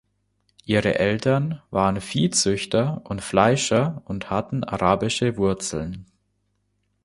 Ihre 0.65 0.97
Eltern 0.97 1.61
waren 1.69 2.01
Viehzüchter 2.01 3.01
und 3.03 3.21
Fleischer 3.21 4.01
und 4.05 4.31
hatten 4.31 4.63
arabische 4.63 5.37
Wurzeln. 5.37 6.07